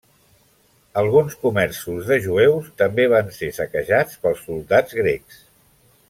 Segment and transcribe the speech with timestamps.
[1.01, 5.43] Alguns comerços de jueus també van ser saquejades pels soldats grecs.